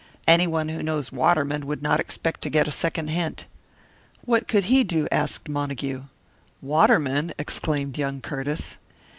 [0.27, 3.45] Anyone who knows Waterman would not expect to get a second hint."
[4.25, 6.05] "What could he do?" asked Montague.
[6.59, 8.77] "Waterman!" exclaimed young Curtiss.